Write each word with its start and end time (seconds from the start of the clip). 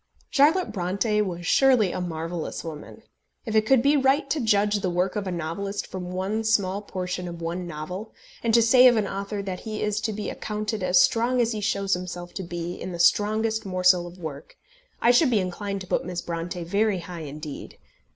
Charlotte 0.31 0.71
Brontë 0.71 1.23
was 1.23 1.45
surely 1.45 1.91
a 1.91 2.01
marvellous 2.01 2.63
woman. 2.63 3.03
If 3.45 3.55
it 3.55 3.67
could 3.67 3.83
be 3.83 3.95
right 3.95 4.27
to 4.31 4.39
judge 4.39 4.79
the 4.79 4.89
work 4.89 5.15
of 5.15 5.27
a 5.27 5.31
novelist 5.31 5.85
from 5.85 6.11
one 6.11 6.43
small 6.43 6.81
portion 6.81 7.27
of 7.27 7.39
one 7.39 7.67
novel, 7.67 8.11
and 8.43 8.51
to 8.55 8.63
say 8.63 8.87
of 8.87 8.97
an 8.97 9.05
author 9.07 9.43
that 9.43 9.59
he 9.59 9.83
is 9.83 10.01
to 10.01 10.11
be 10.11 10.31
accounted 10.31 10.81
as 10.81 10.99
strong 10.99 11.39
as 11.39 11.51
he 11.51 11.61
shows 11.61 11.93
himself 11.93 12.33
to 12.33 12.41
be 12.43 12.81
in 12.81 12.91
his 12.93 13.05
strongest 13.05 13.63
morsel 13.63 14.07
of 14.07 14.17
work, 14.17 14.57
I 15.03 15.11
should 15.11 15.29
be 15.29 15.37
inclined 15.39 15.81
to 15.81 15.87
put 15.87 16.03
Miss 16.03 16.23
Brontë 16.23 16.65
very 16.65 16.97
high 16.97 17.19
indeed. 17.29 17.77